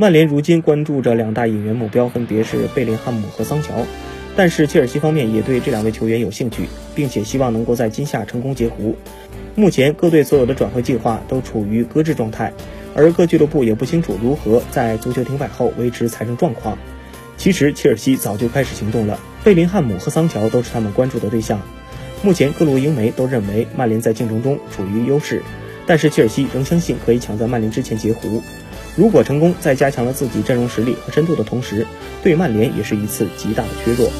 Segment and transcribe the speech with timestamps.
[0.00, 3.86] 曼联如今关注着两大引援目标，分别是贝林汉姆和桑乔。
[4.34, 6.62] 但是切尔西方面也对这两位球员有兴趣，
[6.94, 8.96] 并且希望能够在今夏成功截胡。
[9.54, 12.50] 目前各队所有的转会计划都处于搁置状态，
[12.94, 16.78] 而各俱乐部也不清楚如何在足球停摆后维持财政状况。
[17.36, 21.60] 其实切尔西早就开始行动了，贝林汉姆和桑乔都是他们关注的对象。
[22.22, 25.42] 目前各路英媒都认为曼联在竞争中处于优势，
[25.86, 28.42] 但是切尔西仍相信可以抢在曼联之前截胡。
[28.96, 31.86] 如果成功，在加强了自己阵容实力和深度的同时，
[32.22, 34.10] 对曼联也是一次极大的削弱。